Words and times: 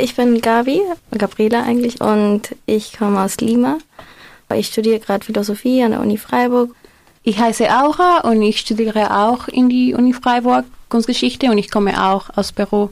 Ich 0.00 0.14
bin 0.14 0.40
Gabi, 0.40 0.82
Gabriela 1.16 1.62
eigentlich, 1.62 2.00
und 2.00 2.54
ich 2.66 2.96
komme 2.96 3.20
aus 3.20 3.38
Lima. 3.38 3.78
Ich 4.54 4.68
studiere 4.68 5.00
gerade 5.00 5.24
Philosophie 5.24 5.82
an 5.82 5.92
der 5.92 6.00
Uni 6.00 6.18
Freiburg. 6.18 6.74
Ich 7.22 7.38
heiße 7.38 7.68
Aura 7.68 8.20
und 8.20 8.40
ich 8.42 8.60
studiere 8.60 9.16
auch 9.16 9.48
in 9.48 9.68
die 9.68 9.94
Uni 9.94 10.12
Freiburg 10.12 10.64
Kunstgeschichte 10.88 11.50
und 11.50 11.58
ich 11.58 11.70
komme 11.70 12.00
auch 12.00 12.30
aus 12.36 12.52
Peru. 12.52 12.90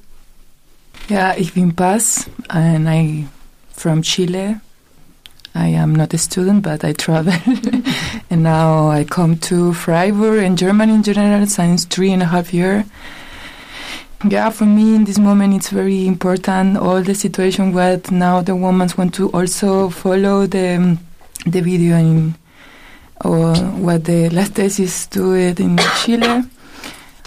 Ja, 1.09 1.35
ich 1.37 1.53
bin 1.53 1.75
Paz 1.75 2.27
and 2.49 2.89
I 2.89 3.27
from 3.73 4.03
Chile. 4.03 4.61
I 5.55 5.77
am 5.77 5.93
not 5.93 6.13
a 6.13 6.19
student, 6.19 6.63
but 6.63 6.83
I 6.83 6.93
travel. 6.93 7.33
and 8.31 8.43
now 8.43 8.91
I 8.91 9.05
come 9.05 9.39
to 9.43 9.73
Freiburg 9.73 10.43
in 10.43 10.57
Germany 10.57 10.95
in 10.95 11.03
general 11.05 11.47
since 11.47 11.85
three 11.85 12.13
and 12.13 12.23
a 12.23 12.27
half 12.27 12.53
years. 12.53 12.85
Yeah, 14.27 14.49
for 14.49 14.65
me 14.65 14.95
in 14.95 15.05
this 15.05 15.19
moment 15.19 15.55
it's 15.55 15.69
very 15.69 16.07
important. 16.07 16.79
All 16.79 17.03
the 17.03 17.15
situation 17.15 17.75
what 17.75 18.11
now 18.11 18.41
the 18.41 18.57
women 18.57 18.89
want 18.97 19.13
to 19.15 19.31
also 19.33 19.91
follow 19.91 20.47
the 20.47 20.97
the 21.45 21.61
video 21.61 21.97
in 21.99 22.35
or 23.23 23.55
what 23.55 24.05
the 24.05 24.31
last 24.31 24.55
thesis 24.55 25.07
do 25.09 25.35
it 25.35 25.61
in 25.61 25.79
Chile. 26.03 26.43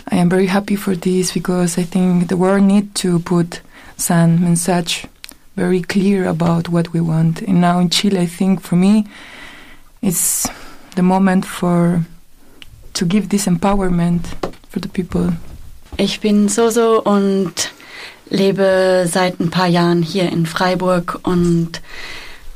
I 0.09 0.15
am 0.15 0.27
very 0.27 0.47
happy 0.47 0.75
for 0.75 0.95
this 0.95 1.31
because 1.33 1.77
I 1.77 1.83
think 1.83 2.29
the 2.29 2.37
world 2.37 2.63
need 2.63 2.95
to 2.95 3.19
put 3.19 3.61
some 3.97 4.41
message 4.43 5.05
very 5.55 5.81
clear 5.81 6.25
about 6.25 6.69
what 6.69 6.93
we 6.93 6.99
want. 6.99 7.41
And 7.43 7.61
now 7.61 7.77
in 7.77 7.89
Chile, 7.89 8.21
I 8.21 8.25
think 8.25 8.61
for 8.61 8.75
me, 8.75 9.05
it's 10.01 10.47
the 10.95 11.03
moment 11.03 11.45
for 11.45 12.05
to 12.93 13.05
give 13.05 13.29
this 13.29 13.45
empowerment 13.45 14.23
for 14.69 14.79
the 14.79 14.89
people. 14.89 15.33
Ich 15.99 16.19
bin 16.19 16.47
Soso 16.47 17.01
und 17.01 17.71
lebe 18.29 19.07
seit 19.11 19.39
ein 19.39 19.49
paar 19.49 19.65
Jahren 19.65 20.03
hier 20.03 20.31
in 20.31 20.45
Freiburg 20.45 21.19
und 21.23 21.81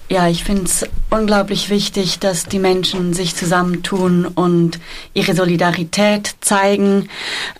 ja, 0.09 0.27
ich 0.27 0.43
finde 0.43 0.65
es 0.65 0.85
unglaublich 1.09 1.71
wichtig, 1.71 2.19
dass 2.19 2.45
die 2.45 2.59
Menschen 2.59 3.15
sich 3.15 3.35
zusammentun 3.35 4.27
und 4.27 4.79
ihre 5.15 5.33
Solidarität 5.33 6.35
zeigen, 6.41 7.09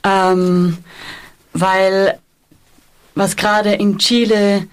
ähm, 0.03 0.77
weil 1.53 2.19
was 3.15 3.35
gerade 3.35 3.71
in 3.71 3.97
Chile 3.97 4.67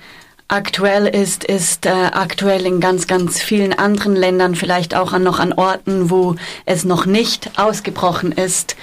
aktuell 0.49 1.07
ist, 1.07 1.43
ist 1.43 1.87
äh, 1.87 1.91
aktuell 1.91 2.67
in 2.67 2.81
ganz, 2.81 3.07
ganz 3.07 3.41
vielen 3.41 3.73
anderen 3.73 4.15
Ländern, 4.15 4.55
vielleicht 4.55 4.95
auch 4.95 5.15
an, 5.15 5.23
noch 5.23 5.39
an 5.39 5.55
Orten, 5.55 6.11
wo 6.11 6.37
es 6.67 6.85
noch 6.85 7.07
nicht 7.07 7.59
ausgebrochen 7.59 8.33
ist, 8.33 8.77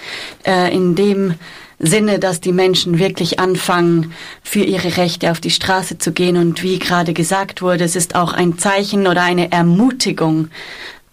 äh, 0.43 0.73
in 0.73 0.95
dem 0.95 1.35
Sinne, 1.79 2.19
dass 2.19 2.39
die 2.39 2.53
Menschen 2.53 2.99
wirklich 2.99 3.39
anfangen, 3.39 4.13
für 4.43 4.63
ihre 4.63 4.97
Rechte 4.97 5.31
auf 5.31 5.39
die 5.39 5.51
Straße 5.51 5.97
zu 5.97 6.11
gehen. 6.11 6.37
Und 6.37 6.63
wie 6.63 6.79
gerade 6.79 7.13
gesagt 7.13 7.61
wurde, 7.61 7.83
es 7.83 7.95
ist 7.95 8.15
auch 8.15 8.33
ein 8.33 8.57
Zeichen 8.57 9.07
oder 9.07 9.23
eine 9.23 9.51
Ermutigung, 9.51 10.49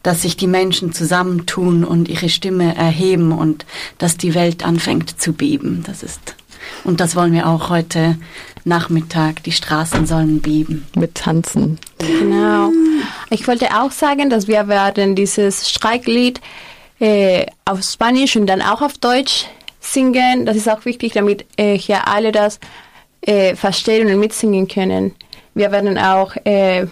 dass 0.03 0.23
sich 0.23 0.37
die 0.37 0.47
Menschen 0.47 0.93
zusammentun 0.93 1.85
und 1.85 2.09
ihre 2.09 2.29
Stimme 2.29 2.75
erheben 2.75 3.33
und 3.33 3.65
dass 3.99 4.17
die 4.17 4.35
Welt 4.35 4.65
anfängt 4.65 5.21
zu 5.21 5.33
beben. 5.33 5.85
Das 5.87 6.03
ist, 6.03 6.35
und 6.85 7.01
das 7.01 7.17
wollen 7.17 7.33
wir 7.33 7.49
auch 7.49 7.71
heute 7.71 8.17
Nachmittag. 8.65 9.43
Die 9.45 9.53
Straßen 9.53 10.07
sollen 10.07 10.41
beben. 10.41 10.87
Mit 10.95 11.17
Tanzen. 11.17 11.79
Genau. 11.99 12.71
Ich 13.31 13.47
wollte 13.47 13.69
auch 13.77 13.91
sagen, 13.91 14.31
dass 14.31 14.49
wir 14.49 14.69
werden 14.69 15.15
dieses 15.15 15.71
Streiklied 15.71 16.41
äh, 17.01 17.47
auf 17.65 17.83
Spanisch 17.83 18.37
und 18.37 18.47
dann 18.47 18.63
auch 18.63 18.83
auf 18.83 18.99
Deutsch 18.99 19.47
singen. 19.83 20.47
Das 20.47 20.57
ist 20.57 20.69
auch 20.69 20.85
wichtig, 20.85 21.13
damit 21.13 21.45
äh, 21.57 21.77
hier 21.77 22.09
alle 22.09 22.33
das 22.33 22.59
äh, 23.21 23.55
verstehen 23.55 24.09
und 24.09 24.19
mitsingen 24.19 24.69
können. 24.69 25.15
Wir 25.55 25.71
werden 25.71 25.99
auch 25.99 26.35
äh, 26.45 26.87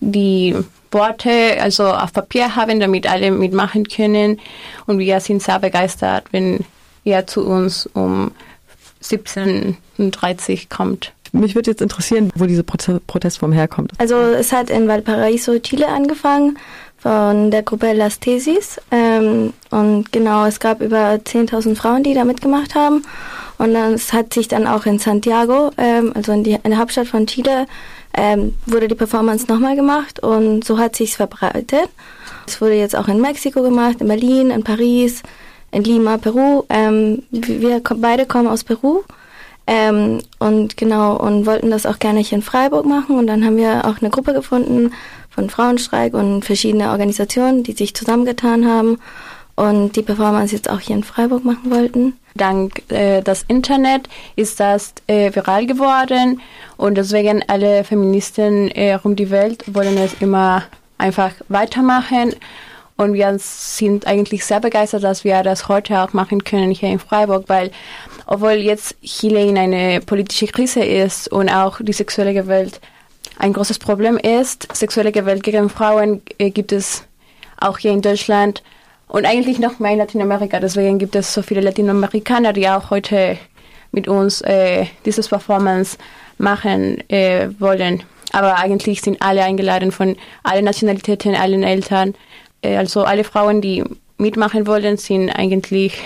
die 0.00 0.54
Worte 0.90 1.60
also 1.60 1.86
auf 1.86 2.12
Papier 2.12 2.54
haben, 2.54 2.78
damit 2.78 3.10
alle 3.10 3.30
mitmachen 3.30 3.88
können. 3.88 4.40
Und 4.86 4.98
wir 4.98 5.18
sind 5.20 5.42
sehr 5.42 5.58
begeistert, 5.58 6.24
wenn 6.30 6.64
ihr 7.02 7.26
zu 7.26 7.44
uns 7.44 7.86
um 7.94 8.30
17.30 9.02 10.68
kommt. 10.68 11.12
Mich 11.32 11.56
würde 11.56 11.72
jetzt 11.72 11.82
interessieren, 11.82 12.30
wo 12.36 12.46
diese 12.46 12.62
Protestform 12.62 13.50
herkommt. 13.50 13.90
Also 13.98 14.14
es 14.14 14.52
hat 14.52 14.70
in 14.70 14.86
Valparaiso, 14.86 15.58
Chile 15.58 15.88
angefangen 15.88 16.58
von 17.04 17.50
der 17.50 17.62
Gruppe 17.62 17.92
Las 17.92 18.18
Tesis. 18.18 18.80
Ähm, 18.90 19.52
und 19.70 20.10
genau, 20.10 20.46
es 20.46 20.58
gab 20.58 20.80
über 20.80 21.16
10.000 21.16 21.76
Frauen, 21.76 22.02
die 22.02 22.14
da 22.14 22.24
mitgemacht 22.24 22.74
haben. 22.74 23.04
Und 23.58 23.74
dann, 23.74 23.92
es 23.92 24.14
hat 24.14 24.32
sich 24.32 24.48
dann 24.48 24.66
auch 24.66 24.86
in 24.86 24.98
Santiago, 24.98 25.70
ähm, 25.76 26.12
also 26.14 26.32
in, 26.32 26.44
die, 26.44 26.52
in 26.54 26.70
der 26.70 26.78
Hauptstadt 26.78 27.06
von 27.06 27.26
Chile, 27.26 27.66
ähm, 28.16 28.54
wurde 28.64 28.88
die 28.88 28.94
Performance 28.94 29.44
nochmal 29.52 29.76
gemacht 29.76 30.22
und 30.22 30.64
so 30.64 30.78
hat 30.78 30.96
sich's 30.96 31.16
verbreitet. 31.16 31.90
Es 32.46 32.60
wurde 32.62 32.74
jetzt 32.74 32.96
auch 32.96 33.08
in 33.08 33.20
Mexiko 33.20 33.60
gemacht, 33.60 34.00
in 34.00 34.08
Berlin, 34.08 34.50
in 34.50 34.64
Paris, 34.64 35.22
in 35.72 35.84
Lima, 35.84 36.16
Peru. 36.16 36.64
Ähm, 36.70 37.22
wir 37.30 37.82
beide 37.96 38.24
kommen 38.24 38.48
aus 38.48 38.64
Peru. 38.64 39.02
Ähm, 39.66 40.20
und 40.38 40.76
genau, 40.76 41.16
und 41.16 41.46
wollten 41.46 41.70
das 41.70 41.86
auch 41.86 41.98
gerne 41.98 42.20
hier 42.20 42.36
in 42.36 42.42
Freiburg 42.42 42.86
machen. 42.86 43.18
Und 43.18 43.26
dann 43.26 43.44
haben 43.44 43.56
wir 43.56 43.84
auch 43.84 44.00
eine 44.00 44.10
Gruppe 44.10 44.32
gefunden, 44.32 44.92
von 45.34 45.50
Frauenstreik 45.50 46.14
und 46.14 46.44
verschiedene 46.44 46.90
Organisationen, 46.90 47.62
die 47.62 47.72
sich 47.72 47.94
zusammengetan 47.94 48.66
haben 48.66 48.98
und 49.56 49.96
die 49.96 50.02
Performance 50.02 50.54
jetzt 50.54 50.70
auch 50.70 50.80
hier 50.80 50.96
in 50.96 51.04
Freiburg 51.04 51.44
machen 51.44 51.70
wollten. 51.70 52.14
Dank 52.34 52.82
äh, 52.90 53.22
das 53.22 53.44
Internet 53.46 54.08
ist 54.36 54.58
das 54.58 54.94
äh, 55.06 55.34
viral 55.34 55.66
geworden 55.66 56.40
und 56.76 56.96
deswegen 56.96 57.44
alle 57.46 57.84
Feministen 57.84 58.70
äh, 58.70 58.98
um 59.02 59.14
die 59.14 59.30
Welt 59.30 59.64
wollen 59.72 59.96
es 59.98 60.14
immer 60.20 60.64
einfach 60.98 61.32
weitermachen 61.48 62.34
und 62.96 63.14
wir 63.14 63.36
sind 63.38 64.06
eigentlich 64.06 64.44
sehr 64.44 64.60
begeistert, 64.60 65.02
dass 65.02 65.24
wir 65.24 65.42
das 65.42 65.68
heute 65.68 66.00
auch 66.00 66.12
machen 66.12 66.44
können 66.44 66.70
hier 66.70 66.90
in 66.90 67.00
Freiburg, 67.00 67.44
weil 67.48 67.72
obwohl 68.26 68.52
jetzt 68.52 69.00
Chile 69.02 69.44
in 69.46 69.58
eine 69.58 70.00
politische 70.00 70.46
Krise 70.46 70.84
ist 70.84 71.28
und 71.28 71.48
auch 71.48 71.80
die 71.80 71.92
sexuelle 71.92 72.34
Gewalt 72.34 72.80
ein 73.38 73.52
großes 73.52 73.78
Problem 73.78 74.16
ist. 74.16 74.68
Sexuelle 74.74 75.12
Gewalt 75.12 75.42
gegen 75.42 75.68
Frauen 75.68 76.22
äh, 76.38 76.50
gibt 76.50 76.72
es 76.72 77.04
auch 77.60 77.78
hier 77.78 77.92
in 77.92 78.02
Deutschland 78.02 78.62
und 79.08 79.26
eigentlich 79.26 79.58
noch 79.58 79.78
mehr 79.78 79.92
in 79.92 79.98
Latinamerika. 79.98 80.60
Deswegen 80.60 80.98
gibt 80.98 81.14
es 81.16 81.32
so 81.32 81.42
viele 81.42 81.60
Latinamerikaner, 81.60 82.52
die 82.52 82.68
auch 82.68 82.90
heute 82.90 83.38
mit 83.92 84.08
uns 84.08 84.40
äh, 84.42 84.86
dieses 85.04 85.28
Performance 85.28 85.98
machen 86.38 87.08
äh, 87.08 87.48
wollen. 87.58 88.02
Aber 88.32 88.58
eigentlich 88.58 89.00
sind 89.00 89.22
alle 89.22 89.44
eingeladen 89.44 89.92
von 89.92 90.16
allen 90.42 90.64
Nationalitäten, 90.64 91.36
allen 91.36 91.62
Eltern. 91.62 92.14
Äh, 92.62 92.76
also 92.76 93.04
alle 93.04 93.24
Frauen, 93.24 93.60
die 93.60 93.84
mitmachen 94.18 94.66
wollen, 94.66 94.96
sind 94.96 95.30
eigentlich 95.30 96.00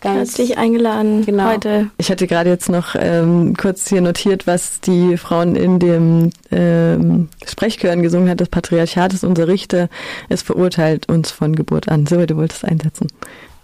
Ganz 0.00 0.18
herzlich 0.18 0.58
eingeladen 0.58 1.24
genau. 1.24 1.46
heute. 1.48 1.90
Ich 1.96 2.10
hatte 2.10 2.26
gerade 2.26 2.50
jetzt 2.50 2.68
noch 2.68 2.94
ähm, 2.98 3.56
kurz 3.56 3.88
hier 3.88 4.02
notiert, 4.02 4.46
was 4.46 4.80
die 4.80 5.16
Frauen 5.16 5.56
in 5.56 5.78
dem 5.78 6.30
ähm, 6.50 7.28
Sprechchören 7.46 8.02
gesungen 8.02 8.28
hat. 8.28 8.40
Das 8.40 8.50
Patriarchat 8.50 9.14
ist 9.14 9.24
unser 9.24 9.48
Richter, 9.48 9.88
es 10.28 10.42
verurteilt 10.42 11.08
uns 11.08 11.30
von 11.30 11.56
Geburt 11.56 11.88
an. 11.88 12.06
So, 12.06 12.24
du 12.26 12.36
wolltest 12.36 12.64
einsetzen. 12.64 13.08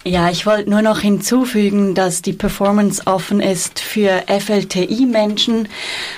Ja, 0.04 0.30
ich 0.30 0.46
wollte 0.46 0.68
nur 0.68 0.82
noch 0.82 0.98
hinzufügen, 0.98 1.94
dass 1.94 2.22
die 2.22 2.32
Performance 2.32 3.02
offen 3.06 3.40
ist 3.40 3.78
für 3.78 4.24
FLTI-Menschen, 4.26 5.68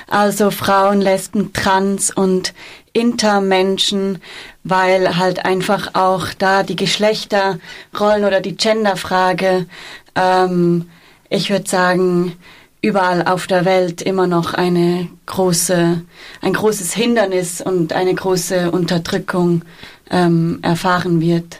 also 0.07 0.49
Frauen, 0.49 1.01
Lesben, 1.01 1.53
Trans 1.53 2.09
und 2.09 2.55
Intermenschen, 2.93 4.23
weil 4.63 5.17
halt 5.17 5.45
einfach 5.45 5.93
auch 5.93 6.29
da 6.35 6.63
die 6.63 6.75
Geschlechterrollen 6.75 8.25
oder 8.25 8.41
die 8.41 8.55
Genderfrage 8.55 9.67
ähm, 10.15 10.89
ich 11.29 11.49
würde 11.49 11.69
sagen, 11.69 12.33
überall 12.81 13.23
auf 13.23 13.47
der 13.47 13.65
Welt 13.65 14.01
immer 14.01 14.27
noch 14.27 14.53
eine 14.53 15.07
große, 15.25 16.01
ein 16.41 16.53
großes 16.53 16.93
Hindernis 16.93 17.61
und 17.61 17.93
eine 17.93 18.13
große 18.13 18.71
Unterdrückung 18.71 19.63
ähm, 20.11 20.59
erfahren 20.61 21.19
wird 21.19 21.59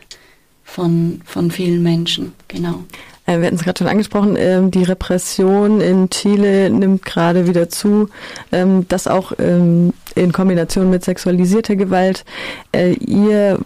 von, 0.64 1.22
von 1.26 1.50
vielen 1.50 1.82
Menschen. 1.82 2.34
Genau. 2.48 2.84
Äh, 3.26 3.40
wir 3.40 3.48
hatten 3.48 3.56
es 3.56 3.64
gerade 3.64 3.80
schon 3.80 3.88
angesprochen, 3.88 4.36
ähm, 4.38 4.70
die 4.70 4.84
Repression 4.84 5.82
in 5.82 6.10
Chile 6.10 6.70
nimmt 6.70 7.04
gerade 7.04 7.48
wieder 7.48 7.70
zu. 7.70 8.10
Ähm, 8.52 8.88
das 8.88 9.08
auch 9.08 9.34
ähm, 9.40 9.94
in 10.14 10.32
Kombination 10.32 10.90
mit 10.90 11.04
sexualisierter 11.04 11.76
Gewalt. 11.76 12.24
Äh, 12.72 12.94
ihr 12.94 13.60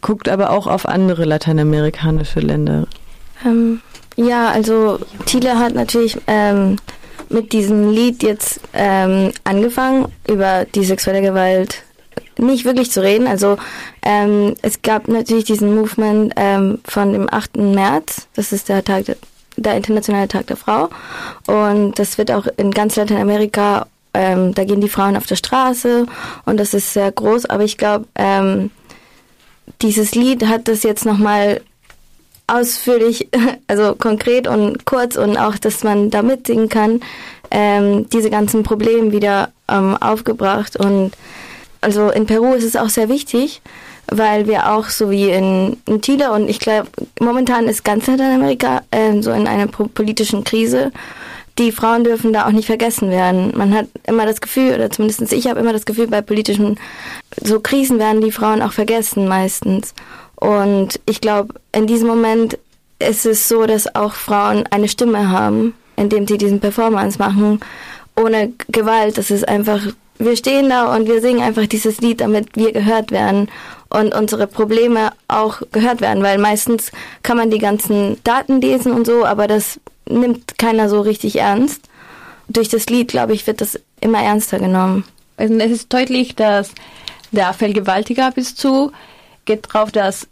guckt 0.00 0.28
aber 0.28 0.50
auch 0.50 0.66
auf 0.66 0.86
andere 0.86 1.24
lateinamerikanische 1.24 2.40
Länder. 2.40 2.86
Ähm, 3.44 3.80
ja, 4.16 4.48
also 4.50 4.98
Chile 5.26 5.58
hat 5.58 5.74
natürlich 5.74 6.18
ähm, 6.26 6.76
mit 7.28 7.52
diesem 7.52 7.90
Lied 7.90 8.22
jetzt 8.22 8.60
ähm, 8.72 9.32
angefangen, 9.44 10.06
über 10.28 10.66
die 10.74 10.84
sexuelle 10.84 11.22
Gewalt 11.22 11.82
nicht 12.38 12.64
wirklich 12.64 12.90
zu 12.90 13.02
reden. 13.02 13.26
Also 13.26 13.56
ähm, 14.02 14.54
es 14.62 14.82
gab 14.82 15.08
natürlich 15.08 15.44
diesen 15.44 15.74
Movement 15.74 16.32
ähm, 16.36 16.80
von 16.84 17.12
dem 17.12 17.32
8. 17.32 17.56
März, 17.56 18.28
das 18.34 18.52
ist 18.52 18.68
der 18.68 18.84
Tag, 18.84 19.06
der, 19.06 19.16
der 19.56 19.76
internationale 19.76 20.28
Tag 20.28 20.46
der 20.48 20.56
Frau. 20.56 20.88
Und 21.46 21.98
das 21.98 22.18
wird 22.18 22.30
auch 22.30 22.46
in 22.56 22.70
ganz 22.70 22.96
Lateinamerika 22.96 23.86
ähm, 24.14 24.54
da 24.54 24.64
gehen 24.64 24.80
die 24.80 24.88
Frauen 24.88 25.16
auf 25.16 25.26
der 25.26 25.36
Straße 25.36 26.06
und 26.44 26.56
das 26.56 26.72
ist 26.72 26.92
sehr 26.92 27.10
groß. 27.10 27.46
Aber 27.46 27.64
ich 27.64 27.76
glaube, 27.76 28.06
ähm, 28.14 28.70
dieses 29.82 30.14
Lied 30.14 30.46
hat 30.46 30.68
das 30.68 30.84
jetzt 30.84 31.04
nochmal 31.04 31.60
ausführlich, 32.46 33.28
also 33.66 33.94
konkret 33.94 34.46
und 34.46 34.84
kurz 34.84 35.16
und 35.16 35.36
auch, 35.36 35.56
dass 35.56 35.84
man 35.84 36.10
da 36.10 36.22
mitsingen 36.22 36.68
kann, 36.68 37.00
ähm, 37.50 38.08
diese 38.10 38.30
ganzen 38.30 38.62
Probleme 38.62 39.12
wieder 39.12 39.50
ähm, 39.68 39.96
aufgebracht. 39.96 40.76
Und 40.76 41.12
also 41.80 42.10
in 42.10 42.26
Peru 42.26 42.54
ist 42.54 42.64
es 42.64 42.76
auch 42.76 42.88
sehr 42.88 43.08
wichtig, 43.08 43.62
weil 44.08 44.46
wir 44.46 44.72
auch 44.72 44.86
so 44.86 45.10
wie 45.10 45.30
in, 45.30 45.76
in 45.86 46.00
Chile 46.02 46.32
und 46.32 46.48
ich 46.48 46.58
glaube, 46.58 46.88
momentan 47.20 47.68
ist 47.68 47.84
ganz 47.84 48.06
Lateinamerika 48.06 48.82
äh, 48.90 49.20
so 49.22 49.30
in 49.32 49.46
einer 49.46 49.66
politischen 49.66 50.44
Krise. 50.44 50.92
Die 51.58 51.70
Frauen 51.70 52.02
dürfen 52.02 52.32
da 52.32 52.46
auch 52.46 52.50
nicht 52.50 52.66
vergessen 52.66 53.10
werden. 53.10 53.52
Man 53.56 53.72
hat 53.72 53.86
immer 54.08 54.26
das 54.26 54.40
Gefühl, 54.40 54.74
oder 54.74 54.90
zumindest 54.90 55.32
ich 55.32 55.46
habe 55.46 55.60
immer 55.60 55.72
das 55.72 55.86
Gefühl, 55.86 56.08
bei 56.08 56.20
politischen 56.20 56.80
so 57.40 57.60
Krisen 57.60 58.00
werden 58.00 58.20
die 58.20 58.32
Frauen 58.32 58.60
auch 58.60 58.72
vergessen 58.72 59.28
meistens. 59.28 59.94
Und 60.36 61.00
ich 61.06 61.20
glaube, 61.20 61.54
in 61.72 61.86
diesem 61.86 62.08
Moment 62.08 62.58
ist 62.98 63.26
es 63.26 63.48
so, 63.48 63.66
dass 63.66 63.94
auch 63.94 64.14
Frauen 64.14 64.64
eine 64.70 64.88
Stimme 64.88 65.30
haben, 65.30 65.74
indem 65.96 66.26
sie 66.26 66.38
diesen 66.38 66.60
Performance 66.60 67.18
machen, 67.18 67.60
ohne 68.16 68.52
Gewalt. 68.68 69.18
Das 69.18 69.30
ist 69.30 69.48
einfach, 69.48 69.80
wir 70.18 70.36
stehen 70.36 70.68
da 70.68 70.94
und 70.94 71.08
wir 71.08 71.20
singen 71.20 71.42
einfach 71.42 71.66
dieses 71.66 72.00
Lied, 72.00 72.20
damit 72.20 72.56
wir 72.56 72.72
gehört 72.72 73.10
werden 73.10 73.48
und 73.90 74.14
unsere 74.14 74.46
Probleme 74.46 75.12
auch 75.28 75.62
gehört 75.72 76.00
werden, 76.00 76.22
weil 76.22 76.38
meistens 76.38 76.90
kann 77.22 77.36
man 77.36 77.50
die 77.50 77.58
ganzen 77.58 78.18
Daten 78.24 78.60
lesen 78.60 78.92
und 78.92 79.06
so, 79.06 79.24
aber 79.24 79.46
das 79.46 79.78
nimmt 80.08 80.58
keiner 80.58 80.88
so 80.88 81.00
richtig 81.00 81.38
ernst. 81.38 81.82
Durch 82.48 82.68
das 82.68 82.86
Lied, 82.86 83.08
glaube 83.08 83.32
ich, 83.32 83.46
wird 83.46 83.60
das 83.60 83.78
immer 84.00 84.22
ernster 84.22 84.58
genommen. 84.58 85.04
Also 85.36 85.54
es 85.54 85.70
ist 85.70 85.92
deutlich, 85.92 86.34
dass 86.34 86.72
der 87.30 87.52
Vergewaltiger 87.52 88.30
bis 88.30 88.54
zu 88.54 88.92
geht 89.44 89.72
drauf, 89.72 89.92
dass 89.92 90.28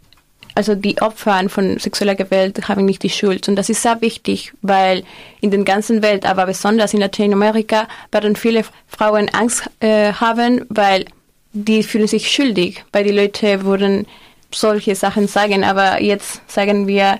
also 0.55 0.75
die 0.75 1.01
Opfer 1.01 1.49
von 1.49 1.79
sexueller 1.79 2.15
Gewalt 2.15 2.67
haben 2.67 2.85
nicht 2.85 3.03
die 3.03 3.09
Schuld. 3.09 3.47
Und 3.47 3.55
das 3.55 3.69
ist 3.69 3.81
sehr 3.81 4.01
wichtig, 4.01 4.53
weil 4.61 5.03
in 5.41 5.51
der 5.51 5.63
ganzen 5.63 6.01
Welt, 6.03 6.25
aber 6.25 6.45
besonders 6.45 6.93
in 6.93 6.99
Lateinamerika, 6.99 7.87
werden 8.11 8.35
viele 8.35 8.63
Frauen 8.87 9.29
Angst 9.29 9.69
äh, 9.79 10.13
haben, 10.13 10.65
weil 10.69 11.05
die 11.53 11.83
fühlen 11.83 12.07
sich 12.07 12.31
schuldig, 12.31 12.83
weil 12.91 13.03
die 13.03 13.11
Leute 13.11 13.63
würden 13.63 14.07
solche 14.51 14.95
Sachen 14.95 15.27
sagen. 15.27 15.63
Aber 15.63 16.01
jetzt 16.01 16.41
sagen 16.49 16.87
wir, 16.87 17.19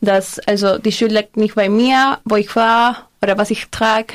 dass 0.00 0.38
also 0.40 0.78
die 0.78 0.92
Schuld 0.92 1.12
liegt 1.12 1.36
nicht 1.36 1.54
bei 1.54 1.68
mir, 1.68 2.18
wo 2.24 2.36
ich 2.36 2.54
war 2.56 3.08
oder 3.22 3.38
was 3.38 3.50
ich 3.50 3.68
trage, 3.70 4.14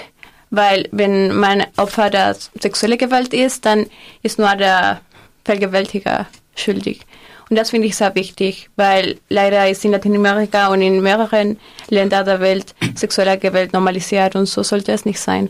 weil 0.50 0.88
wenn 0.92 1.36
mein 1.36 1.66
Opfer 1.78 2.10
der 2.10 2.36
sexuelle 2.60 2.98
Gewalt 2.98 3.34
ist, 3.34 3.66
dann 3.66 3.88
ist 4.24 4.40
nur 4.40 4.56
der 4.56 5.02
Vergewaltiger 5.46 6.28
schuldig. 6.56 7.02
Und 7.50 7.58
das 7.58 7.70
finde 7.70 7.88
ich 7.88 7.96
sehr 7.96 8.14
wichtig, 8.16 8.70
weil 8.76 9.18
leider 9.30 9.70
ist 9.70 9.86
in 9.86 9.92
Lateinamerika 9.92 10.68
und 10.68 10.82
in 10.82 11.02
mehreren 11.02 11.58
Ländern 11.90 12.26
der 12.26 12.40
Welt 12.40 12.76
sexuelle 12.96 13.38
Gewalt 13.38 13.74
normalisiert 13.74 14.36
und 14.36 14.48
so 14.48 14.64
sollte 14.64 14.92
es 14.92 15.06
nicht 15.06 15.20
sein. 15.20 15.50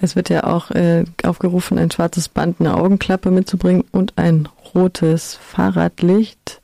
Es 0.00 0.16
wird 0.16 0.28
ja 0.28 0.44
auch 0.44 0.70
äh, 0.72 1.04
aufgerufen, 1.22 1.78
ein 1.78 1.90
schwarzes 1.90 2.28
Band, 2.28 2.60
eine 2.60 2.76
Augenklappe 2.76 3.30
mitzubringen 3.30 3.84
und 3.92 4.12
ein 4.16 4.48
rotes 4.74 5.34
Fahrradlicht. 5.34 6.60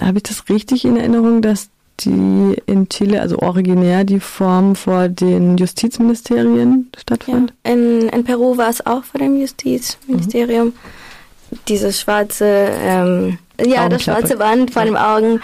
Habe 0.00 0.18
ich 0.18 0.22
das 0.22 0.48
richtig 0.48 0.84
in 0.84 0.96
Erinnerung, 0.96 1.42
dass 1.42 1.70
die 2.00 2.56
in 2.66 2.88
Chile, 2.88 3.20
also 3.20 3.38
originär 3.38 4.04
die 4.04 4.20
Form 4.20 4.74
vor 4.76 5.08
den 5.08 5.56
Justizministerien 5.58 6.90
stattfand? 6.98 7.52
Ja. 7.66 7.72
In, 7.72 8.08
in 8.08 8.24
Peru 8.24 8.56
war 8.56 8.70
es 8.70 8.84
auch 8.84 9.04
vor 9.04 9.20
dem 9.20 9.36
Justizministerium. 9.38 10.68
Mhm. 10.68 11.58
Dieses 11.68 12.00
schwarze 12.00 12.46
ähm, 12.46 13.38
ja, 13.60 13.88
das 13.88 14.04
schwarze 14.04 14.36
Band 14.36 14.72
vor 14.72 14.84
den 14.84 14.96
Augen 14.96 15.40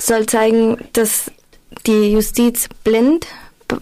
soll 0.00 0.26
zeigen, 0.26 0.78
dass 0.92 1.30
die 1.86 2.12
Justiz 2.12 2.68
blind 2.84 3.26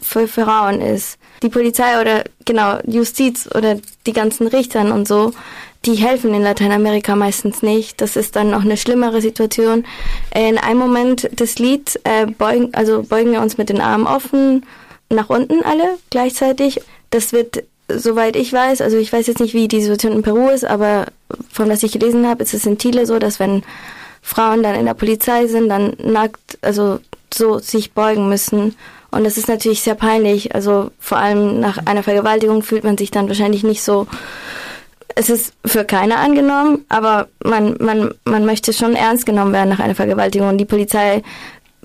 für 0.00 0.28
Frauen 0.28 0.81
ist. 0.81 1.19
Die 1.43 1.49
Polizei 1.49 2.00
oder 2.00 2.25
genau 2.44 2.78
Justiz 2.87 3.49
oder 3.55 3.78
die 4.06 4.12
ganzen 4.12 4.46
Richtern 4.46 4.93
und 4.93 5.08
so, 5.08 5.32
die 5.87 5.94
helfen 5.94 6.34
in 6.34 6.43
Lateinamerika 6.43 7.17
meistens 7.17 7.62
nicht. 7.62 8.00
Das 8.00 8.17
ist 8.17 8.37
dann 8.37 8.50
noch 8.50 8.62
eine 8.62 8.76
schlimmere 8.76 9.22
Situation. 9.22 9.87
In 10.34 10.58
einem 10.58 10.78
Moment 10.78 11.40
des 11.40 11.58
Lieds 11.58 11.96
äh, 12.05 12.26
beugen, 12.26 12.75
also 12.75 13.02
beugen 13.02 13.32
wir 13.32 13.40
uns 13.40 13.56
mit 13.56 13.70
den 13.70 13.81
Armen 13.81 14.06
offen 14.06 14.67
nach 15.08 15.31
unten 15.31 15.62
alle 15.62 15.99
gleichzeitig. 16.11 16.81
Das 17.08 17.32
wird, 17.32 17.64
soweit 17.98 18.37
ich 18.37 18.52
weiß, 18.52 18.81
also 18.81 18.96
ich 18.96 19.12
weiß 19.12 19.26
jetzt 19.26 19.40
nicht, 19.40 19.54
wie 19.54 19.69
die 19.69 19.81
Situation 19.81 20.12
in 20.12 20.22
Peru 20.22 20.48
ist, 20.48 20.64
aber 20.64 21.06
von 21.50 21.69
was 21.69 21.82
ich 21.82 21.92
gelesen 21.92 22.26
habe, 22.26 22.42
ist 22.42 22.54
es 22.54 22.66
in 22.66 22.78
Chile 22.78 23.06
so, 23.06 23.19
dass 23.19 23.40
wenn 23.40 23.62
Frauen 24.22 24.62
dann 24.62 24.75
in 24.75 24.87
der 24.87 24.94
Polizei 24.94 25.46
sind, 25.46 25.69
dann 25.69 25.96
nackt, 26.02 26.58
also 26.62 27.00
so 27.32 27.58
sich 27.58 27.92
beugen 27.92 28.28
müssen. 28.28 28.76
Und 29.10 29.25
das 29.25 29.37
ist 29.37 29.48
natürlich 29.48 29.82
sehr 29.82 29.94
peinlich. 29.94 30.54
Also 30.54 30.90
vor 30.98 31.19
allem 31.19 31.60
nach 31.60 31.78
einer 31.87 32.02
Vergewaltigung 32.02 32.62
fühlt 32.62 32.84
man 32.84 32.98
sich 32.98 33.10
dann 33.10 33.28
wahrscheinlich 33.28 33.64
nicht 33.64 33.82
so. 33.82 34.06
Es 35.16 35.28
ist 35.28 35.52
für 35.64 35.84
keiner 35.84 36.19
angenommen, 36.19 36.84
aber 36.88 37.28
man, 37.43 37.76
man, 37.81 38.14
man 38.25 38.46
möchte 38.46 38.72
schon 38.72 38.94
ernst 38.94 39.26
genommen 39.26 39.52
werden 39.52 39.69
nach 39.69 39.81
einer 39.81 39.96
Vergewaltigung. 39.96 40.48
Und 40.48 40.58
die 40.58 40.64
Polizei 40.64 41.22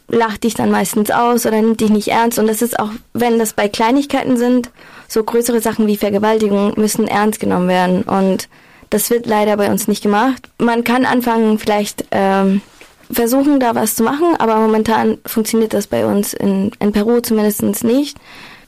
lacht 0.08 0.44
dich 0.44 0.54
dann 0.54 0.70
meistens 0.70 1.10
aus 1.10 1.46
oder 1.46 1.62
nimmt 1.62 1.82
dich 1.82 1.90
nicht 1.90 2.10
ernst. 2.10 2.38
Und 2.38 2.48
das 2.48 2.62
ist 2.62 2.80
auch, 2.80 2.92
wenn 3.14 3.40
das 3.40 3.54
bei 3.54 3.68
Kleinigkeiten 3.68 4.38
sind, 4.38 4.70
so 5.08 5.24
größere 5.24 5.62
Sachen 5.62 5.88
wie 5.88 5.98
Vergewaltigung 5.98 6.74
müssen 6.78 7.08
ernst 7.08 7.40
genommen 7.40 7.68
werden. 7.68 8.04
Und 8.04 8.50
das 8.90 9.10
wird 9.10 9.26
leider 9.26 9.58
bei 9.58 9.70
uns 9.72 9.88
nicht 9.88 10.04
gemacht. 10.04 10.50
Man 10.58 10.84
kann 10.84 11.06
anfangen, 11.06 11.60
vielleicht 11.60 12.06
ähm, 12.12 12.62
versuchen, 13.12 13.60
da 13.60 13.76
was 13.76 13.96
zu 13.96 14.04
machen, 14.04 14.36
aber 14.38 14.58
momentan 14.58 15.18
funktioniert 15.26 15.74
das 15.74 15.88
bei 15.88 16.06
uns 16.06 16.34
in, 16.34 16.72
in 16.80 16.92
Peru 16.92 17.20
zumindest 17.20 17.84
nicht. 17.84 18.18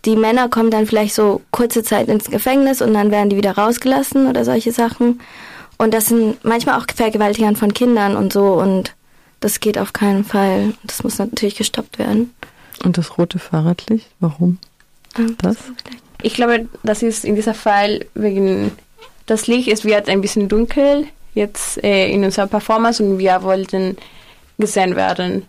Die 0.05 0.15
Männer 0.15 0.47
kommen 0.47 0.71
dann 0.71 0.85
vielleicht 0.85 1.15
so 1.15 1.41
kurze 1.51 1.83
Zeit 1.83 2.07
ins 2.07 2.29
Gefängnis 2.29 2.81
und 2.81 2.93
dann 2.93 3.11
werden 3.11 3.29
die 3.29 3.37
wieder 3.37 3.57
rausgelassen 3.57 4.27
oder 4.27 4.45
solche 4.45 4.71
Sachen. 4.71 5.19
Und 5.77 5.93
das 5.93 6.07
sind 6.07 6.43
manchmal 6.43 6.79
auch 6.79 6.85
Vergewaltigern 6.93 7.55
von 7.55 7.73
Kindern 7.73 8.15
und 8.15 8.33
so 8.33 8.53
und 8.53 8.93
das 9.39 9.59
geht 9.59 9.77
auf 9.77 9.93
keinen 9.93 10.23
Fall. 10.23 10.73
Das 10.83 11.03
muss 11.03 11.19
natürlich 11.19 11.55
gestoppt 11.55 11.99
werden. 11.99 12.33
Und 12.83 12.97
das 12.97 13.17
rote 13.17 13.39
Fahrradlicht, 13.39 14.07
warum? 14.19 14.59
Ähm, 15.17 15.35
das? 15.41 15.57
Ich 16.21 16.33
glaube, 16.33 16.67
das 16.83 17.03
ist 17.03 17.25
in 17.25 17.35
diesem 17.35 17.53
Fall 17.53 18.05
wegen 18.15 18.71
das 19.27 19.47
Licht 19.47 19.67
ist 19.67 19.85
wird 19.85 20.09
ein 20.09 20.21
bisschen 20.21 20.47
dunkel 20.47 21.05
jetzt 21.33 21.83
äh, 21.83 22.09
in 22.09 22.23
unserer 22.23 22.47
Performance 22.47 23.03
und 23.03 23.19
wir 23.19 23.43
wollten 23.43 23.97
gesehen 24.57 24.95
werden. 24.95 25.45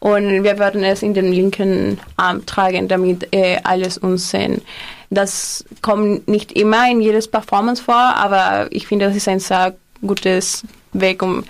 Und 0.00 0.44
wir 0.44 0.58
werden 0.58 0.84
es 0.84 1.02
in 1.02 1.12
den 1.12 1.32
linken 1.32 1.98
Arm 2.16 2.46
tragen, 2.46 2.86
damit 2.86 3.28
äh, 3.34 3.58
alles 3.64 3.98
uns 3.98 4.30
sehen. 4.30 4.62
Das 5.10 5.64
kommt 5.82 6.28
nicht 6.28 6.52
immer 6.52 6.88
in 6.88 7.00
jedes 7.00 7.26
Performance 7.26 7.82
vor, 7.82 7.94
aber 7.94 8.68
ich 8.70 8.86
finde, 8.86 9.06
das 9.06 9.16
ist 9.16 9.28
ein 9.28 9.40
sehr 9.40 9.74
gutes 10.06 10.64
Weg, 10.92 11.22
um 11.22 11.44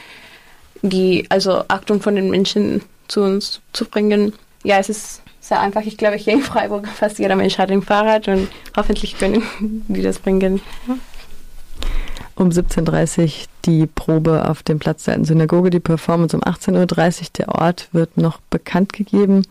die 0.80 1.26
also 1.28 1.64
Achtung 1.68 2.00
von 2.00 2.16
den 2.16 2.30
Menschen 2.30 2.82
zu 3.06 3.20
uns 3.20 3.60
zu 3.74 3.84
bringen. 3.84 4.32
Ja, 4.64 4.78
es 4.78 4.88
ist 4.88 5.22
sehr 5.48 5.60
einfach. 5.60 5.82
Ich 5.82 5.96
glaube, 5.96 6.16
hier 6.16 6.34
in 6.34 6.42
Freiburg 6.42 6.86
fast 6.94 7.18
jeder 7.18 7.36
Mensch 7.36 7.58
hat 7.58 7.70
ein 7.70 7.82
Fahrrad 7.82 8.28
und 8.28 8.48
hoffentlich 8.76 9.18
können 9.18 9.42
die 9.88 10.02
das 10.02 10.18
bringen 10.18 10.60
um 12.38 12.50
17.30 12.50 13.22
Uhr 13.22 13.30
die 13.64 13.86
Probe 13.86 14.48
auf 14.48 14.62
dem 14.62 14.78
Platz 14.78 15.04
der 15.04 15.14
alten 15.14 15.24
Synagoge, 15.24 15.70
die 15.70 15.80
Performance 15.80 16.36
um 16.36 16.42
18.30 16.42 17.20
Uhr. 17.20 17.26
Der 17.38 17.48
Ort 17.48 17.88
wird 17.92 18.16
noch 18.16 18.38
bekannt 18.48 18.92
gegeben. 18.92 19.42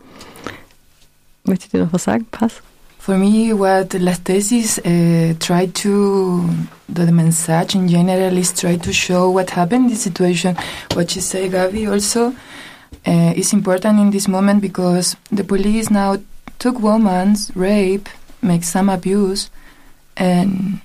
Möchtet 1.44 1.74
ihr 1.74 1.84
noch 1.84 1.92
was 1.92 2.04
sagen? 2.04 2.26
Pass? 2.30 2.62
For 2.98 3.16
me, 3.16 3.52
what 3.58 3.92
Las 3.94 4.22
Tesis 4.22 4.78
uh, 4.78 5.34
try 5.38 5.66
to, 5.66 6.48
the 6.88 7.12
message 7.12 7.74
in 7.74 7.88
general 7.88 8.36
is 8.36 8.52
try 8.52 8.76
to 8.76 8.92
show 8.92 9.32
what 9.32 9.54
happened 9.54 9.86
in 9.86 9.90
this 9.90 10.02
situation. 10.02 10.56
What 10.94 11.14
you 11.14 11.22
say, 11.22 11.48
Gabi, 11.48 11.88
also 11.88 12.32
uh, 13.06 13.32
is 13.36 13.52
important 13.52 14.00
in 14.00 14.10
this 14.10 14.28
moment 14.28 14.60
because 14.60 15.16
the 15.30 15.44
police 15.44 15.90
now 15.90 16.18
took 16.58 16.80
women's 16.80 17.54
rape, 17.54 18.08
make 18.42 18.64
some 18.64 18.88
abuse, 18.88 19.50
and 20.16 20.80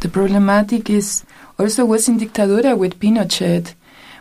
the 0.00 0.08
problematic 0.08 0.88
is 0.88 1.24
also 1.58 1.84
was 1.84 2.08
in 2.08 2.18
dictadura 2.18 2.76
with 2.76 2.98
Pinochet. 2.98 3.74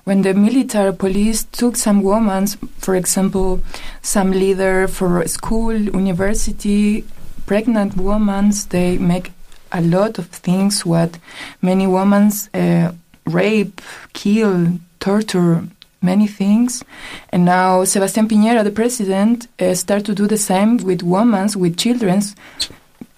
When 0.04 0.22
the 0.22 0.34
military 0.34 0.94
police 0.94 1.44
took 1.44 1.76
some 1.76 2.02
women, 2.02 2.48
for 2.80 2.96
example, 2.96 3.62
some 4.02 4.32
leader 4.32 4.88
for 4.88 5.28
school, 5.28 5.74
university, 5.74 7.04
pregnant 7.46 7.98
women, 7.98 8.52
they 8.70 8.98
make 8.98 9.32
a 9.72 9.82
lot 9.82 10.18
of 10.18 10.28
things 10.28 10.86
what 10.86 11.18
many 11.62 11.88
women 11.88 12.32
uh, 12.54 12.92
rape, 13.26 13.82
kill, 14.14 14.80
torture, 15.00 15.64
many 16.02 16.28
things. 16.28 16.84
And 17.30 17.46
now 17.46 17.84
Sebastián 17.84 18.28
Piñera, 18.28 18.64
the 18.64 18.72
president, 18.72 19.48
uh, 19.60 19.74
start 19.74 20.06
to 20.06 20.16
do 20.16 20.28
the 20.28 20.38
same 20.38 20.78
with 20.78 21.04
women, 21.04 21.50
with 21.56 21.78
children, 21.78 22.22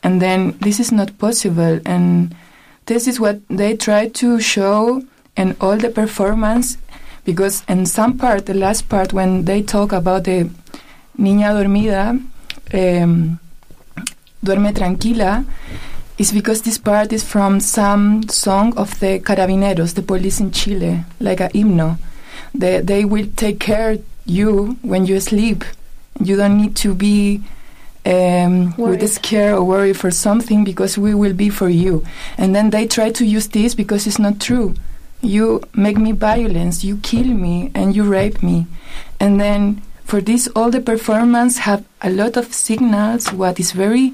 and 0.04 0.22
then 0.22 0.58
this 0.62 0.80
is 0.80 0.92
not 0.92 1.18
possible. 1.18 1.80
And 1.86 2.36
this 2.86 3.08
is 3.08 3.20
what 3.20 3.40
they 3.50 3.76
try 3.76 4.08
to 4.08 4.40
show 4.40 5.04
in 5.36 5.56
all 5.62 5.78
the 5.78 5.90
performance, 5.90 6.78
because 7.26 7.64
in 7.68 7.86
some 7.86 8.18
part, 8.18 8.46
the 8.46 8.54
last 8.54 8.90
part, 8.90 9.14
when 9.14 9.46
they 9.46 9.62
talk 9.62 9.92
about 9.92 10.24
the 10.24 10.50
niña 11.18 11.54
dormida, 11.54 12.10
um, 12.74 13.40
duerme 14.44 14.74
tranquila, 14.74 15.46
is 16.18 16.32
because 16.32 16.62
this 16.64 16.78
part 16.78 17.14
is 17.14 17.24
from 17.24 17.60
some 17.60 18.28
song 18.28 18.78
of 18.78 19.00
the 19.00 19.20
carabineros, 19.20 19.96
the 19.96 20.02
police 20.02 20.40
in 20.40 20.52
Chile, 20.52 21.04
like 21.20 21.40
a 21.40 21.50
hymno. 21.50 21.98
They, 22.54 22.82
they 22.82 23.06
will 23.06 23.28
take 23.36 23.60
care 23.60 23.98
you 24.26 24.78
when 24.82 25.06
you 25.06 25.20
sleep. 25.20 25.64
You 26.22 26.36
don't 26.36 26.58
need 26.58 26.76
to 26.78 26.94
be 26.94 27.42
um, 28.06 28.76
with 28.78 29.04
a 29.04 29.08
scare 29.08 29.56
or 29.56 29.64
worry 29.64 29.94
for 29.94 30.12
something 30.12 30.64
because 30.64 30.98
we 30.98 31.14
will 31.14 31.34
be 31.34 31.50
for 31.50 31.70
you. 31.70 32.04
And 32.38 32.56
then 32.56 32.70
they 32.70 32.88
try 32.88 33.12
to 33.12 33.26
use 33.26 33.48
this 33.48 33.76
because 33.76 34.08
it's 34.08 34.20
not 34.20 34.40
true. 34.40 34.76
You 35.22 35.62
make 35.74 35.98
me 35.98 36.14
violence, 36.14 36.84
you 36.84 36.98
kill 36.98 37.26
me, 37.26 37.72
and 37.76 37.96
you 37.96 38.04
rape 38.04 38.42
me. 38.42 38.68
And 39.20 39.40
then 39.40 39.82
for 40.06 40.22
this, 40.22 40.48
all 40.56 40.72
the 40.72 40.80
performance 40.80 41.60
have 41.60 41.84
a 42.02 42.10
lot 42.10 42.38
of 42.38 42.54
signals, 42.54 43.32
what 43.34 43.60
is 43.60 43.74
very, 43.74 44.14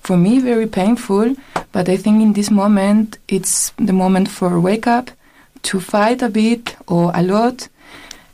for 0.00 0.16
me, 0.16 0.38
very 0.38 0.66
painful. 0.66 1.36
But 1.72 1.88
I 1.88 1.96
think 1.96 2.22
in 2.22 2.32
this 2.32 2.50
moment, 2.50 3.18
it's 3.28 3.70
the 3.76 3.92
moment 3.92 4.28
for 4.28 4.58
wake 4.58 4.86
up, 4.86 5.10
to 5.62 5.80
fight 5.80 6.22
a 6.22 6.28
bit 6.28 6.74
or 6.86 7.12
a 7.14 7.22
lot, 7.22 7.68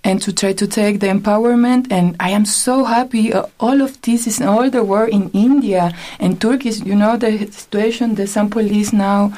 and 0.04 0.20
to 0.22 0.32
try 0.32 0.52
to 0.52 0.66
take 0.66 1.00
the 1.00 1.06
empowerment. 1.06 1.90
And 1.90 2.16
I 2.18 2.30
am 2.30 2.44
so 2.44 2.84
happy. 2.84 3.32
Uh, 3.32 3.46
all 3.60 3.80
of 3.80 4.00
this 4.02 4.26
is 4.26 4.40
all 4.40 4.68
the 4.70 4.82
war 4.82 5.06
in 5.06 5.30
India 5.30 5.92
and 6.18 6.40
Turkey. 6.40 6.70
You 6.70 6.94
know 6.96 7.16
the 7.16 7.38
situation. 7.50 8.14
The 8.16 8.26
some 8.26 8.50
police 8.50 8.92
now 8.92 9.32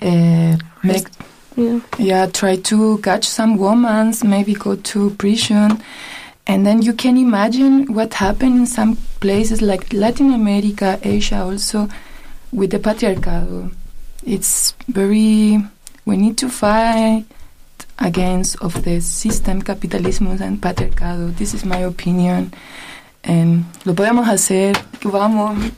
uh, 0.00 0.56
make 0.82 1.06
Yeah. 1.56 1.80
yeah 1.98 2.26
try 2.26 2.56
to 2.56 2.98
catch 2.98 3.28
some 3.28 3.56
women, 3.58 4.14
maybe 4.24 4.54
go 4.54 4.76
to 4.76 5.10
prison. 5.10 5.82
And 6.46 6.66
then 6.66 6.82
you 6.82 6.94
can 6.94 7.16
imagine 7.16 7.92
what 7.94 8.14
happened 8.14 8.56
in 8.56 8.66
some 8.66 8.96
places 9.20 9.60
like 9.62 9.92
Latin 9.92 10.32
America, 10.32 10.98
Asia, 11.02 11.42
also 11.42 11.88
with 12.50 12.70
the 12.70 12.78
patriarchal. 12.78 13.70
It's 14.24 14.72
very. 14.88 15.62
We 16.06 16.16
need 16.16 16.38
to 16.38 16.48
fight 16.48 17.24
against 18.00 18.56
of 18.62 18.82
the 18.82 19.00
system 19.00 19.62
capitalismo 19.62 20.40
and 20.40 20.60
patriarcado. 20.60 21.36
This 21.36 21.54
is 21.54 21.64
my 21.64 21.84
opinion. 21.84 22.52
And 23.22 23.66
lo 23.84 23.94
podemos 23.94 24.26
hacer. 24.26 24.76
Vamos. 25.02 25.62